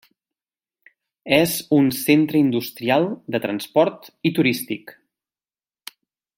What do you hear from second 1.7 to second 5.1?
un centre industrial, de transport i turístic.